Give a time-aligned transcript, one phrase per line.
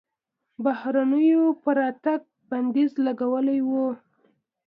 [0.63, 3.71] بهرنیانو پر راتګ بندیز لګولی و.